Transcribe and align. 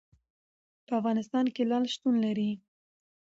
په 0.85 0.93
افغانستان 0.99 1.45
کې 1.55 1.63
لعل 1.69 1.85
شتون 1.93 2.15
لري. 2.25 2.51